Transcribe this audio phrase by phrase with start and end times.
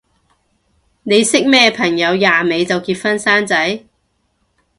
[1.03, 3.83] 你識咩朋友廿尾就結婚生仔？